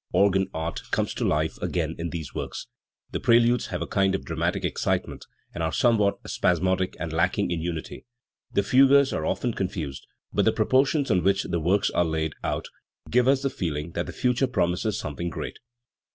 [0.13, 2.65] organ art comes to life again in these works;
[3.11, 7.61] the preludes have a kind of dramatic excitement, and are somewhat spasmodic and lacking in
[7.61, 8.03] unity;
[8.51, 12.33] the fugues are often con fused; but the proportions on which the works are laid
[12.43, 12.65] out
[13.11, 15.59] give us the feeling that the future promises something great.